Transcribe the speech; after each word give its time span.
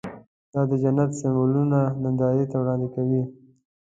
دا 0.53 0.61
د 0.69 0.71
جنت 0.81 1.11
سمبولونه 1.19 1.79
نندارې 2.01 2.45
ته 2.51 2.55
وړاندې 2.61 2.87
کوي. 2.95 3.23